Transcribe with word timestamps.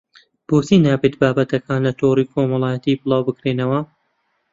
بۆچی 0.47 0.77
نابێت 0.85 1.15
بابەتەکان 1.21 1.79
لە 1.87 1.91
تۆڕی 1.99 2.29
کۆمەڵایەتی 2.31 2.99
بڵاوبکرێنەوە 3.01 3.79